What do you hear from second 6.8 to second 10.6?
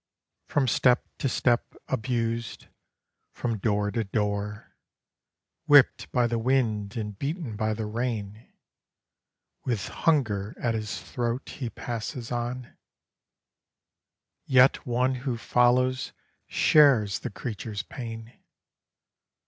and beaten by the rain, With hunger